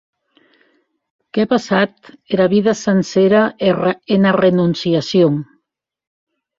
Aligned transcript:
Qu’è 1.33 1.45
passat 1.51 1.93
era 2.37 2.47
vida 2.55 2.73
sancera 2.83 3.43
ena 4.19 4.31
renonciacion! 4.41 5.35